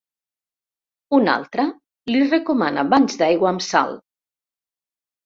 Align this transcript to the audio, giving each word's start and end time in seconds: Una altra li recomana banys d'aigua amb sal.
Una 1.17 1.35
altra 1.39 1.65
li 2.11 2.21
recomana 2.29 2.87
banys 2.95 3.19
d'aigua 3.21 3.51
amb 3.51 3.65
sal. 3.67 3.95